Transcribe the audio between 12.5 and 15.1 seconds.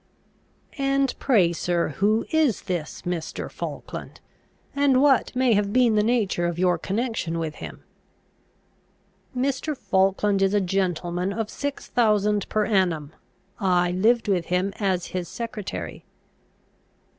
annum. I lived with him as